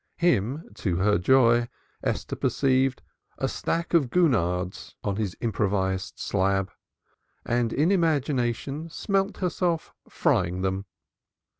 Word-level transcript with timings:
Him, 0.17 0.67
to 0.77 0.95
her 0.95 1.19
joy, 1.19 1.69
Esther 2.01 2.35
perceived 2.35 3.03
she 3.05 3.37
saw 3.41 3.45
a 3.45 3.47
stack 3.47 3.93
of 3.93 4.09
gurnards 4.09 4.95
on 5.03 5.17
his 5.17 5.37
improvised 5.41 6.17
slab, 6.17 6.71
and 7.45 7.71
in 7.71 7.91
imagination 7.91 8.89
smelt 8.89 9.37
herself 9.37 9.93
frying 10.09 10.61
them. 10.63 10.87